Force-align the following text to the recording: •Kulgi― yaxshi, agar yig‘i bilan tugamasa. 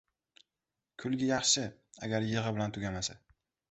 •Kulgi― 1.03 1.21
yaxshi, 1.33 1.69
agar 2.09 2.29
yig‘i 2.31 2.59
bilan 2.59 2.79
tugamasa. 2.81 3.23